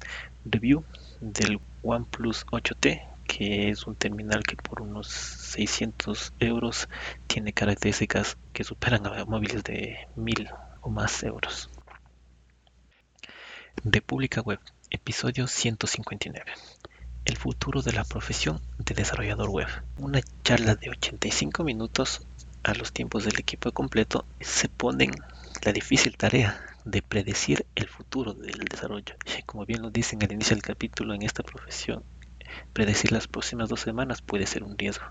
review 0.45 0.85
del 1.21 1.61
OnePlus 1.83 2.47
8T 2.47 3.11
que 3.31 3.69
es 3.69 3.87
un 3.87 3.95
terminal 3.95 4.43
que 4.43 4.57
por 4.57 4.83
unos 4.83 5.07
600 5.07 6.33
euros 6.40 6.88
tiene 7.29 7.52
características 7.52 8.37
que 8.52 8.64
superan 8.64 9.07
a 9.07 9.25
móviles 9.25 9.62
de 9.62 10.09
1000 10.17 10.49
o 10.81 10.90
más 10.90 11.23
euros. 11.23 11.71
República 13.85 14.40
Web, 14.40 14.59
episodio 14.90 15.47
159. 15.47 16.52
El 17.25 17.37
futuro 17.37 17.83
de 17.83 17.93
la 17.93 18.02
profesión 18.02 18.61
de 18.79 18.95
desarrollador 18.97 19.49
web. 19.49 19.69
Una 19.97 20.21
charla 20.43 20.75
de 20.75 20.90
85 20.90 21.62
minutos 21.62 22.23
a 22.62 22.75
los 22.75 22.93
tiempos 22.93 23.25
del 23.25 23.38
equipo 23.38 23.73
completo 23.73 24.25
se 24.40 24.69
ponen 24.69 25.11
la 25.62 25.73
difícil 25.73 26.17
tarea 26.17 26.61
de 26.85 27.02
predecir 27.02 27.67
el 27.75 27.88
futuro 27.88 28.35
del 28.35 28.64
desarrollo. 28.71 29.14
Como 29.47 29.67
bien 29.67 29.83
lo 29.83 29.90
dicen 29.90 30.23
al 30.23 30.33
inicio 30.33 30.57
del 30.57 30.62
capítulo, 30.62 31.14
en 31.14 31.23
esta 31.23 31.43
profesión 31.43 32.02
Predecir 32.73 33.12
las 33.12 33.29
próximas 33.29 33.69
dos 33.69 33.81
semanas 33.81 34.23
puede 34.23 34.47
ser 34.47 34.64
un 34.64 34.76
riesgo, 34.76 35.05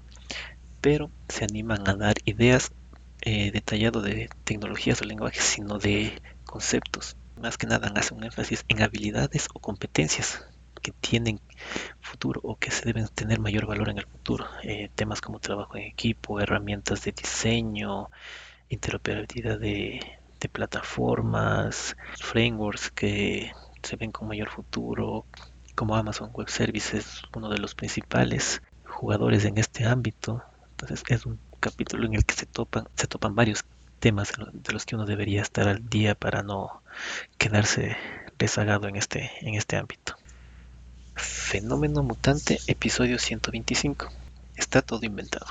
pero 0.82 1.12
se 1.28 1.46
animan 1.46 1.88
a 1.88 1.96
dar 1.96 2.16
ideas 2.26 2.72
eh, 3.22 3.52
detallado 3.52 4.02
de 4.02 4.30
tecnologías 4.44 5.02
o 5.02 5.06
lenguajes, 5.06 5.44
sino 5.44 5.78
de 5.78 6.22
conceptos. 6.46 7.16
Más 7.42 7.58
que 7.58 7.68
nada 7.68 7.92
hacen 7.96 8.18
un 8.18 8.26
énfasis 8.26 8.66
en 8.68 8.82
habilidades 8.82 9.48
o 9.54 9.60
competencias 9.60 10.46
que 10.80 10.92
tienen 10.92 11.40
futuro 12.02 12.42
o 12.44 12.56
que 12.56 12.72
se 12.72 12.86
deben 12.86 13.08
tener 13.10 13.40
mayor 13.40 13.66
valor 13.66 13.90
en 13.90 14.00
el 14.00 14.06
futuro. 14.06 14.46
Eh, 14.64 14.90
temas 14.96 15.22
como 15.22 15.40
trabajo 15.40 15.78
en 15.78 15.84
equipo, 15.84 16.40
herramientas 16.40 17.04
de 17.04 17.12
diseño, 17.12 18.10
interoperabilidad 18.70 19.60
de, 19.60 20.00
plataformas, 20.52 21.98
frameworks 22.18 22.92
que 22.92 23.52
se 23.84 23.96
ven 23.98 24.12
con 24.12 24.28
mayor 24.28 24.50
futuro, 24.50 25.26
como 25.76 25.96
Amazon 25.96 26.32
Web 26.34 26.50
Services, 26.50 27.22
uno 27.36 27.50
de 27.50 27.58
los 27.58 27.76
principales 27.76 28.62
jugadores 28.86 29.46
en 29.46 29.58
este 29.58 29.86
ámbito. 29.86 30.42
Entonces 30.72 31.04
es 31.10 31.26
un 31.26 31.40
capítulo 31.60 32.06
en 32.06 32.16
el 32.16 32.26
que 32.26 32.36
se 32.36 32.46
topan, 32.46 32.88
se 32.96 33.08
topan 33.08 33.36
varios 33.36 33.66
temas 34.00 34.34
de 34.54 34.74
los 34.74 34.86
que 34.86 34.96
uno 34.96 35.06
debería 35.06 35.42
estar 35.42 35.68
al 35.68 35.90
día 35.90 36.16
para 36.16 36.42
no 36.42 36.82
quedarse 37.38 37.98
rezagado 38.38 38.88
en 38.88 38.96
este, 38.96 39.32
en 39.42 39.56
este 39.56 39.76
ámbito. 39.76 40.16
Fenómeno 41.20 42.02
mutante, 42.02 42.60
episodio 42.68 43.20
125. 43.20 44.08
Está 44.56 44.82
todo 44.82 45.06
inventado. 45.06 45.48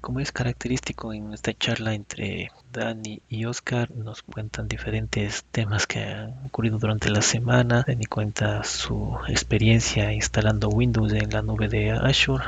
Como 0.00 0.20
es 0.20 0.30
característico 0.30 1.12
en 1.12 1.32
esta 1.32 1.52
charla 1.52 1.92
entre 1.94 2.52
Dani 2.72 3.20
y 3.28 3.46
Oscar, 3.46 3.90
nos 3.90 4.22
cuentan 4.22 4.68
diferentes 4.68 5.44
temas 5.50 5.88
que 5.88 6.04
han 6.04 6.46
ocurrido 6.46 6.78
durante 6.78 7.10
la 7.10 7.20
semana. 7.22 7.84
Dani 7.84 8.04
cuenta 8.04 8.62
su 8.62 9.18
experiencia 9.26 10.12
instalando 10.12 10.68
Windows 10.68 11.12
en 11.12 11.30
la 11.30 11.42
nube 11.42 11.68
de 11.68 11.90
Azure. 11.90 12.44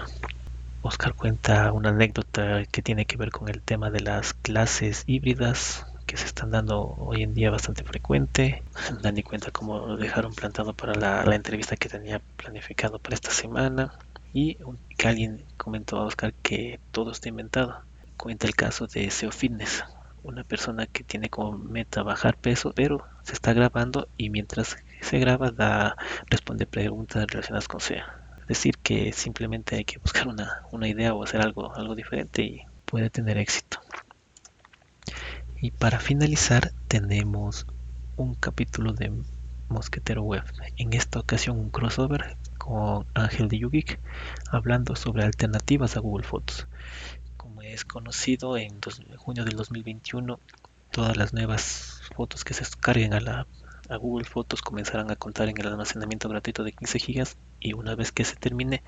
Oscar 0.83 1.15
cuenta 1.15 1.73
una 1.73 1.89
anécdota 1.89 2.65
que 2.71 2.83
tiene 2.83 3.05
que 3.05 3.17
ver 3.17 3.33
con 3.33 3.49
el 3.49 3.61
tema 3.63 3.91
de 3.91 4.01
las 4.01 4.33
clases 4.33 5.03
híbridas 5.09 5.87
que 6.09 6.17
se 6.17 6.25
están 6.25 6.51
dando 6.51 6.97
hoy 6.99 7.23
en 7.23 7.35
día 7.35 7.51
bastante 7.51 7.85
frecuente. 7.85 8.63
Dani 9.03 9.23
cuenta 9.23 9.51
cómo 9.51 9.79
lo 9.87 9.97
dejaron 9.99 10.33
plantado 10.33 10.73
para 10.73 10.95
la, 10.95 11.23
la 11.27 11.35
entrevista 11.35 11.77
que 11.77 11.91
tenía 11.91 12.19
planificado 12.39 12.99
para 12.99 13.15
esta 13.15 13.31
semana 13.31 13.93
y 14.33 14.57
que 14.97 15.07
alguien 15.07 15.45
comentó 15.59 15.99
a 15.99 16.07
Oscar 16.07 16.33
que 16.33 16.81
todo 16.93 17.13
está 17.13 17.29
inventado. 17.29 17.83
Cuenta 18.17 18.47
el 18.47 18.57
caso 18.57 18.87
de 18.87 19.11
SEO 19.11 19.31
Fitness, 19.31 19.85
una 20.23 20.45
persona 20.45 20.87
que 20.87 21.05
tiene 21.05 21.29
como 21.29 21.59
meta 21.59 22.03
bajar 22.03 22.39
peso, 22.39 22.73
pero 22.75 23.05
se 23.23 23.35
está 23.35 23.53
grabando 23.53 24.09
y 24.17 24.31
mientras 24.31 24.79
se 25.03 25.19
graba 25.19 25.51
da 25.51 25.95
responde 26.31 26.65
preguntas 26.65 27.27
relacionadas 27.29 27.69
con 27.69 27.81
SEO. 27.81 28.05
Es 28.41 28.47
decir, 28.47 28.79
que 28.79 29.13
simplemente 29.13 29.77
hay 29.77 29.85
que 29.85 29.99
buscar 29.99 30.27
una, 30.27 30.63
una 30.73 30.89
idea 30.89 31.13
o 31.13 31.23
hacer 31.23 31.43
algo, 31.43 31.75
algo 31.77 31.95
diferente 31.95 32.43
y 32.43 32.63
puede 32.87 33.11
tener 33.11 33.37
éxito. 33.37 33.79
Y 35.61 35.73
para 35.73 35.99
finalizar 35.99 36.73
tenemos 36.87 37.67
un 38.17 38.35
capítulo 38.35 38.93
de 38.93 39.13
Mosquetero 39.69 40.23
Web. 40.23 40.45
En 40.77 40.93
esta 40.93 41.19
ocasión 41.19 41.59
un 41.59 41.71
crossover 41.71 42.37
con 42.59 43.07
Ángel 43.15 43.49
de 43.49 43.59
Yugik 43.59 43.99
hablando 44.53 44.95
sobre 44.95 45.25
alternativas 45.25 45.97
a 45.97 46.01
Google 46.01 46.25
Fotos. 46.25 46.69
Como 47.37 47.63
es 47.63 47.85
conocido, 47.85 48.57
en 48.57 48.79
junio 49.17 49.45
del 49.45 49.57
2021 49.57 50.39
todas 50.93 51.17
las 51.17 51.33
nuevas 51.33 52.03
fotos 52.15 52.45
que 52.45 52.55
se 52.55 52.65
carguen 52.79 53.13
a, 53.13 53.21
la, 53.21 53.47
a 53.89 53.97
Google 53.97 54.27
Fotos 54.27 54.63
comenzarán 54.63 55.11
a 55.11 55.17
contar 55.17 55.49
en 55.49 55.59
el 55.59 55.67
almacenamiento 55.67 56.29
gratuito 56.29 56.63
de 56.63 56.73
15 56.73 56.99
GB 56.99 57.29
y 57.61 57.73
una 57.73 57.95
vez 57.95 58.13
que 58.13 58.25
se 58.25 58.37
termine, 58.37 58.83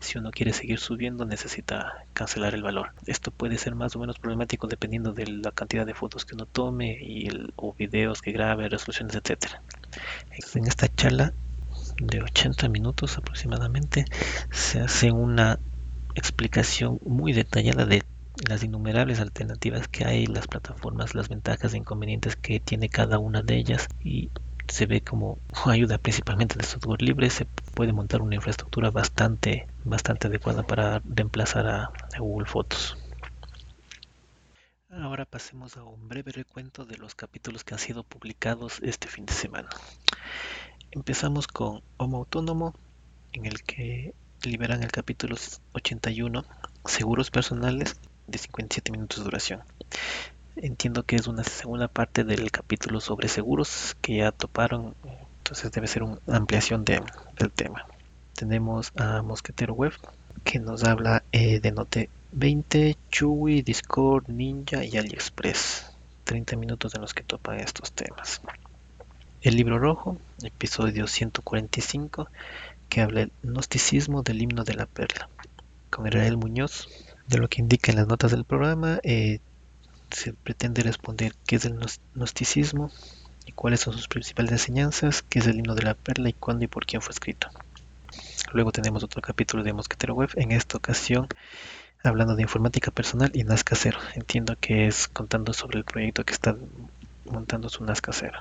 si 0.00 0.18
uno 0.18 0.30
quiere 0.30 0.52
seguir 0.52 0.78
subiendo 0.78 1.24
necesita 1.24 2.04
cancelar 2.12 2.54
el 2.54 2.62
valor. 2.62 2.92
Esto 3.06 3.30
puede 3.30 3.58
ser 3.58 3.74
más 3.74 3.94
o 3.96 3.98
menos 3.98 4.18
problemático 4.18 4.66
dependiendo 4.66 5.12
de 5.12 5.26
la 5.26 5.52
cantidad 5.52 5.86
de 5.86 5.94
fotos 5.94 6.24
que 6.24 6.34
uno 6.34 6.46
tome 6.46 6.98
y 7.00 7.28
o 7.56 7.74
videos 7.74 8.22
que 8.22 8.32
grabe, 8.32 8.68
resoluciones, 8.68 9.14
etcétera. 9.14 9.62
En 10.54 10.66
esta 10.66 10.88
charla 10.88 11.32
de 11.98 12.22
80 12.22 12.68
minutos 12.68 13.18
aproximadamente 13.18 14.04
se 14.50 14.80
hace 14.80 15.12
una 15.12 15.58
explicación 16.14 16.98
muy 17.04 17.32
detallada 17.32 17.84
de 17.84 18.02
las 18.48 18.62
innumerables 18.62 19.20
alternativas 19.20 19.88
que 19.88 20.04
hay, 20.04 20.26
las 20.26 20.46
plataformas, 20.46 21.14
las 21.14 21.28
ventajas 21.28 21.72
e 21.72 21.78
inconvenientes 21.78 22.36
que 22.36 22.60
tiene 22.60 22.88
cada 22.88 23.18
una 23.18 23.42
de 23.42 23.56
ellas 23.56 23.88
y 24.02 24.30
se 24.68 24.86
ve 24.86 25.00
como 25.00 25.38
ayuda 25.64 25.98
principalmente 25.98 26.56
de 26.56 26.64
software 26.64 27.02
libre, 27.02 27.30
se 27.30 27.44
puede 27.44 27.92
montar 27.92 28.22
una 28.22 28.34
infraestructura 28.34 28.90
bastante, 28.90 29.66
bastante 29.84 30.26
adecuada 30.28 30.62
para 30.62 31.00
reemplazar 31.04 31.66
a, 31.66 31.92
Google 32.18 32.46
Fotos. 32.46 32.96
Ahora 34.90 35.26
pasemos 35.26 35.76
a 35.76 35.84
un 35.84 36.08
breve 36.08 36.32
recuento 36.32 36.84
de 36.84 36.96
los 36.96 37.14
capítulos 37.14 37.64
que 37.64 37.74
han 37.74 37.80
sido 37.80 38.02
publicados 38.02 38.80
este 38.82 39.08
fin 39.08 39.26
de 39.26 39.34
semana. 39.34 39.68
Empezamos 40.90 41.46
con 41.46 41.82
Homo 41.98 42.18
Autónomo, 42.18 42.74
en 43.32 43.44
el 43.44 43.62
que 43.62 44.14
liberan 44.42 44.82
el 44.82 44.92
capítulo 44.92 45.36
81, 45.72 46.44
Seguros 46.86 47.30
Personales, 47.30 47.96
de 48.26 48.38
57 48.38 48.92
minutos 48.92 49.18
de 49.18 49.24
duración. 49.24 49.62
Entiendo 50.56 51.02
que 51.02 51.16
es 51.16 51.26
una 51.26 51.44
segunda 51.44 51.86
parte 51.86 52.24
del 52.24 52.50
capítulo 52.50 53.00
sobre 53.00 53.28
seguros 53.28 53.94
que 54.00 54.16
ya 54.16 54.32
toparon, 54.32 54.94
entonces 55.38 55.70
debe 55.70 55.86
ser 55.86 56.02
una 56.02 56.18
ampliación 56.28 56.82
del 56.82 57.04
tema. 57.54 57.86
Tenemos 58.34 58.90
a 58.96 59.20
Mosquetero 59.20 59.74
Web, 59.74 59.92
que 60.44 60.58
nos 60.58 60.84
habla 60.84 61.22
eh, 61.32 61.60
de 61.60 61.72
Note 61.72 62.08
20, 62.32 62.96
Chewy, 63.10 63.60
Discord, 63.60 64.28
Ninja 64.28 64.82
y 64.82 64.96
AliExpress. 64.96 65.92
30 66.24 66.56
minutos 66.56 66.94
en 66.94 67.02
los 67.02 67.12
que 67.12 67.22
topan 67.22 67.60
estos 67.60 67.92
temas. 67.92 68.40
El 69.42 69.56
libro 69.56 69.78
rojo, 69.78 70.16
episodio 70.42 71.06
145, 71.06 72.28
que 72.88 73.02
habla 73.02 73.20
del 73.20 73.32
gnosticismo 73.42 74.22
del 74.22 74.40
himno 74.40 74.64
de 74.64 74.74
la 74.74 74.86
perla. 74.86 75.28
Con 75.90 76.06
Israel 76.06 76.38
Muñoz, 76.38 76.88
de 77.28 77.38
lo 77.38 77.48
que 77.48 77.60
indica 77.60 77.92
en 77.92 77.98
las 77.98 78.08
notas 78.08 78.30
del 78.30 78.44
programa, 78.44 79.00
eh, 79.02 79.40
se 80.10 80.32
pretende 80.32 80.82
responder 80.82 81.34
qué 81.46 81.56
es 81.56 81.64
el 81.64 81.78
gnosticismo 82.14 82.90
y 83.44 83.52
cuáles 83.52 83.80
son 83.80 83.94
sus 83.94 84.08
principales 84.08 84.52
enseñanzas, 84.52 85.22
qué 85.22 85.38
es 85.38 85.46
el 85.46 85.58
himno 85.58 85.74
de 85.74 85.82
la 85.82 85.94
perla 85.94 86.28
y 86.28 86.32
cuándo 86.32 86.64
y 86.64 86.68
por 86.68 86.86
quién 86.86 87.02
fue 87.02 87.12
escrito. 87.12 87.48
Luego 88.52 88.72
tenemos 88.72 89.02
otro 89.02 89.20
capítulo 89.22 89.62
de 89.62 89.72
Mosquetero 89.72 90.14
Web. 90.14 90.30
En 90.36 90.52
esta 90.52 90.76
ocasión 90.78 91.28
hablando 92.08 92.36
de 92.36 92.42
informática 92.42 92.90
personal 92.90 93.30
y 93.34 93.44
NAS 93.44 93.64
casero. 93.64 93.98
Entiendo 94.14 94.56
que 94.60 94.86
es 94.86 95.08
contando 95.08 95.52
sobre 95.52 95.78
el 95.78 95.84
proyecto 95.84 96.24
que 96.24 96.32
está 96.32 96.56
montando 97.24 97.68
su 97.68 97.84
NAS 97.84 98.00
casero. 98.00 98.40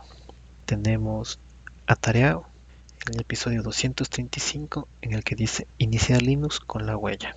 Tenemos 0.65 1.39
Atareado, 1.87 2.45
el 3.11 3.21
episodio 3.21 3.61
235, 3.61 4.87
en 5.01 5.13
el 5.13 5.23
que 5.23 5.35
dice 5.35 5.67
iniciar 5.77 6.21
Linux 6.21 6.59
con 6.59 6.85
la 6.85 6.97
huella. 6.97 7.35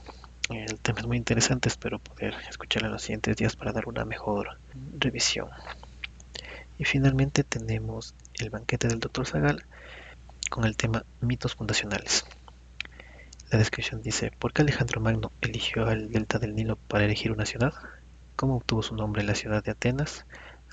El 0.50 0.78
tema 0.80 1.00
es 1.00 1.06
muy 1.06 1.18
interesante, 1.18 1.68
espero 1.68 1.98
poder 1.98 2.34
escucharlo 2.48 2.88
en 2.88 2.94
los 2.94 3.02
siguientes 3.02 3.36
días 3.36 3.54
para 3.54 3.72
dar 3.72 3.86
una 3.86 4.06
mejor 4.06 4.58
revisión. 4.98 5.50
Y 6.78 6.84
finalmente 6.84 7.44
tenemos 7.44 8.14
el 8.38 8.48
banquete 8.48 8.88
del 8.88 8.98
Dr. 8.98 9.26
Zagal 9.26 9.64
con 10.48 10.64
el 10.64 10.74
tema 10.74 11.04
mitos 11.20 11.54
fundacionales. 11.54 12.24
La 13.50 13.58
descripción 13.58 14.00
dice, 14.00 14.32
¿por 14.38 14.54
qué 14.54 14.62
Alejandro 14.62 15.02
Magno 15.02 15.32
eligió 15.42 15.90
el 15.90 16.10
delta 16.12 16.38
del 16.38 16.54
Nilo 16.54 16.76
para 16.76 17.04
elegir 17.04 17.30
una 17.30 17.44
ciudad? 17.44 17.74
¿Cómo 18.34 18.56
obtuvo 18.56 18.82
su 18.82 18.96
nombre 18.96 19.24
la 19.24 19.34
ciudad 19.34 19.62
de 19.62 19.72
Atenas? 19.72 20.24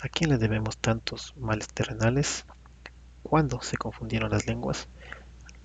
¿A 0.01 0.07
quién 0.07 0.29
le 0.29 0.37
debemos 0.37 0.77
tantos 0.77 1.33
males 1.37 1.67
terrenales? 1.67 2.45
¿Cuándo 3.23 3.61
se 3.61 3.75
confundieron 3.75 4.31
las 4.31 4.47
lenguas? 4.47 4.87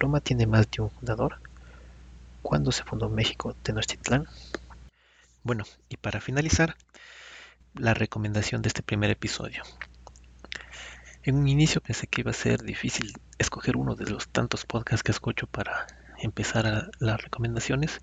¿Roma 0.00 0.20
tiene 0.20 0.46
más 0.48 0.68
de 0.70 0.82
un 0.82 0.90
fundador? 0.90 1.38
¿Cuándo 2.42 2.72
se 2.72 2.84
fundó 2.84 3.08
México 3.08 3.54
Tenochtitlán? 3.62 4.26
Bueno, 5.42 5.64
y 5.88 5.96
para 5.96 6.20
finalizar, 6.20 6.76
la 7.74 7.94
recomendación 7.94 8.62
de 8.62 8.68
este 8.68 8.82
primer 8.82 9.10
episodio. 9.10 9.62
En 11.22 11.36
un 11.36 11.48
inicio 11.48 11.80
pensé 11.80 12.06
que 12.06 12.22
iba 12.22 12.30
a 12.30 12.34
ser 12.34 12.62
difícil 12.62 13.12
escoger 13.38 13.76
uno 13.76 13.94
de 13.94 14.10
los 14.10 14.28
tantos 14.28 14.64
podcasts 14.64 15.02
que 15.02 15.12
escucho 15.12 15.46
para 15.46 15.86
empezar 16.18 16.66
a 16.66 16.90
las 16.98 17.22
recomendaciones, 17.22 18.00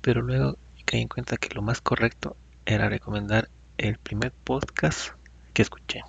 pero 0.00 0.22
luego 0.22 0.58
caí 0.86 1.02
en 1.02 1.08
cuenta 1.08 1.36
que 1.36 1.54
lo 1.54 1.62
más 1.62 1.80
correcto 1.80 2.36
era 2.64 2.88
recomendar 2.88 3.50
el 3.76 3.98
primer 3.98 4.32
podcast 4.32 5.10
que 5.52 5.62
escuché. 5.62 6.00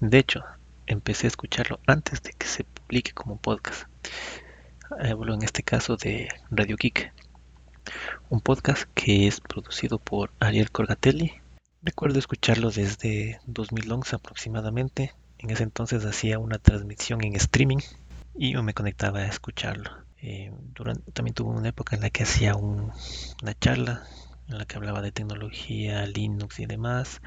De 0.00 0.18
hecho, 0.18 0.42
empecé 0.86 1.26
a 1.26 1.28
escucharlo 1.28 1.78
antes 1.86 2.22
de 2.22 2.32
que 2.32 2.46
se 2.46 2.64
publique 2.64 3.12
como 3.12 3.36
podcast. 3.36 3.88
Hablo 4.90 5.34
en 5.34 5.42
este 5.42 5.64
caso 5.64 5.96
de 5.96 6.28
Radio 6.48 6.76
Geek, 6.76 7.12
un 8.30 8.40
podcast 8.40 8.84
que 8.94 9.26
es 9.26 9.40
producido 9.40 9.98
por 9.98 10.30
Ariel 10.38 10.70
Corgatelli. 10.70 11.32
Recuerdo 11.82 12.20
escucharlo 12.20 12.70
desde 12.70 13.40
2011 13.46 14.14
aproximadamente. 14.14 15.12
En 15.38 15.50
ese 15.50 15.64
entonces 15.64 16.04
hacía 16.04 16.38
una 16.38 16.58
transmisión 16.58 17.24
en 17.24 17.34
streaming 17.34 17.78
y 18.36 18.52
yo 18.52 18.62
me 18.62 18.74
conectaba 18.74 19.20
a 19.20 19.26
escucharlo. 19.26 19.90
Eh, 20.22 20.52
durante, 20.72 21.10
también 21.10 21.34
tuvo 21.34 21.50
una 21.50 21.68
época 21.68 21.96
en 21.96 22.02
la 22.02 22.10
que 22.10 22.22
hacía 22.22 22.54
una 22.54 22.94
charla 23.60 24.04
en 24.48 24.58
la 24.58 24.66
que 24.66 24.76
hablaba 24.76 25.02
de 25.02 25.10
tecnología, 25.10 26.06
Linux 26.06 26.60
y 26.60 26.66
demás. 26.66 27.22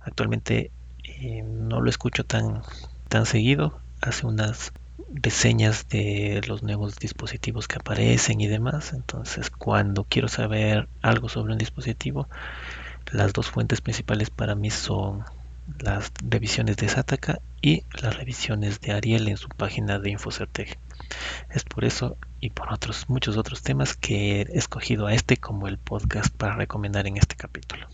Actualmente 0.00 0.70
eh, 1.04 1.42
no 1.42 1.82
lo 1.82 1.90
escucho 1.90 2.24
tan, 2.24 2.62
tan 3.08 3.26
seguido. 3.26 3.80
Hace 4.00 4.26
unas 4.26 4.72
reseñas 5.14 5.88
de 5.88 6.40
los 6.46 6.62
nuevos 6.62 6.96
dispositivos 6.96 7.68
que 7.68 7.76
aparecen 7.76 8.40
y 8.40 8.46
demás. 8.46 8.92
Entonces, 8.92 9.50
cuando 9.50 10.04
quiero 10.04 10.28
saber 10.28 10.88
algo 11.02 11.28
sobre 11.28 11.52
un 11.52 11.58
dispositivo, 11.58 12.28
las 13.10 13.32
dos 13.32 13.50
fuentes 13.50 13.80
principales 13.80 14.30
para 14.30 14.54
mí 14.54 14.70
son 14.70 15.24
las 15.78 16.12
revisiones 16.24 16.76
de 16.76 16.88
Sataka 16.88 17.40
y 17.60 17.84
las 18.00 18.16
revisiones 18.16 18.80
de 18.80 18.92
Ariel 18.92 19.28
en 19.28 19.36
su 19.36 19.48
página 19.48 19.98
de 19.98 20.10
Infocertec. 20.10 20.78
Es 21.50 21.64
por 21.64 21.84
eso 21.84 22.16
y 22.40 22.50
por 22.50 22.72
otros 22.72 23.08
muchos 23.08 23.36
otros 23.36 23.62
temas 23.62 23.96
que 23.96 24.40
he 24.40 24.58
escogido 24.58 25.06
a 25.06 25.14
este 25.14 25.36
como 25.36 25.68
el 25.68 25.78
podcast 25.78 26.34
para 26.34 26.56
recomendar 26.56 27.06
en 27.06 27.16
este 27.16 27.36
capítulo. 27.36 27.86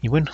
Y 0.00 0.08
bueno, 0.08 0.30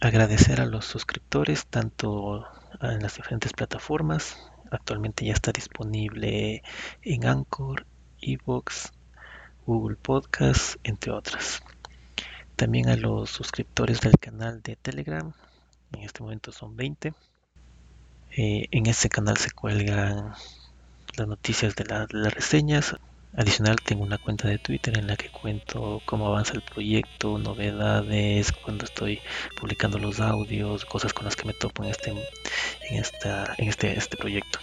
agradecer 0.00 0.60
a 0.60 0.66
los 0.66 0.84
suscriptores 0.84 1.66
tanto 1.66 2.46
en 2.80 3.02
las 3.02 3.16
diferentes 3.16 3.52
plataformas. 3.52 4.36
Actualmente 4.70 5.24
ya 5.24 5.32
está 5.32 5.52
disponible 5.52 6.62
en 7.02 7.26
Anchor, 7.26 7.86
Evox, 8.20 8.92
Google 9.66 9.96
Podcast, 9.96 10.76
entre 10.82 11.12
otras. 11.12 11.62
También 12.56 12.88
a 12.88 12.96
los 12.96 13.30
suscriptores 13.30 14.00
del 14.00 14.18
canal 14.18 14.62
de 14.62 14.76
Telegram. 14.76 15.32
En 15.92 16.02
este 16.02 16.22
momento 16.22 16.52
son 16.52 16.76
20. 16.76 17.14
Eh, 18.36 18.68
en 18.70 18.86
ese 18.86 19.08
canal 19.08 19.36
se 19.36 19.50
cuelgan 19.50 20.32
las 21.16 21.28
noticias 21.28 21.76
de 21.76 21.84
las 21.84 22.34
reseñas, 22.34 22.96
Adicional, 23.36 23.76
tengo 23.84 24.04
una 24.04 24.18
cuenta 24.18 24.46
de 24.46 24.58
Twitter 24.58 24.96
en 24.96 25.08
la 25.08 25.16
que 25.16 25.28
cuento 25.28 26.00
cómo 26.04 26.28
avanza 26.28 26.54
el 26.54 26.62
proyecto, 26.62 27.36
novedades, 27.38 28.52
cuando 28.52 28.84
estoy 28.84 29.20
publicando 29.60 29.98
los 29.98 30.20
audios, 30.20 30.84
cosas 30.84 31.12
con 31.12 31.24
las 31.24 31.34
que 31.34 31.44
me 31.46 31.52
topo 31.52 31.82
en 31.82 31.90
este, 31.90 32.10
en 32.10 32.98
esta, 32.98 33.54
en 33.58 33.68
este, 33.68 33.98
este 33.98 34.16
proyecto. 34.16 34.60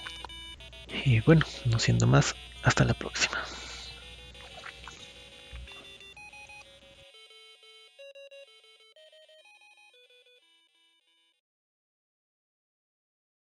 Y 1.03 1.19
bueno, 1.19 1.45
no 1.65 1.79
siendo 1.79 2.07
más, 2.07 2.35
hasta 2.63 2.85
la 2.85 2.93
próxima. 2.93 3.43